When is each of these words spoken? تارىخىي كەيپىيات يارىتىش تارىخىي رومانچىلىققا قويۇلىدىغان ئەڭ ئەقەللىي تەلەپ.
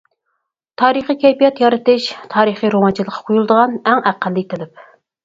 تارىخىي 0.81 1.17
كەيپىيات 1.23 1.61
يارىتىش 1.63 2.07
تارىخىي 2.31 2.71
رومانچىلىققا 2.77 3.21
قويۇلىدىغان 3.29 3.77
ئەڭ 3.93 4.03
ئەقەللىي 4.13 4.49
تەلەپ. 4.57 4.83